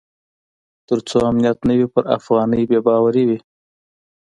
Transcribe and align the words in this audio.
تر 0.87 0.99
څو 1.07 1.17
امنیت 1.29 1.57
نه 1.67 1.73
وي 1.77 1.87
پر 1.93 2.03
افغانۍ 2.17 2.63
بې 2.69 2.79
باوري 2.85 3.23
وي. 3.29 3.39